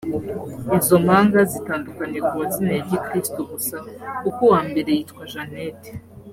Izo 0.77 0.95
mpanga 1.05 1.39
zitandukaniye 1.51 2.21
ku 2.27 2.33
mazina 2.39 2.71
ya 2.77 2.83
gikristu 2.91 3.39
gusa 3.51 3.75
kuko 4.21 4.41
uwa 4.47 4.61
mbere 4.69 4.89
yitwa 4.97 5.23
Jeanette 5.31 5.91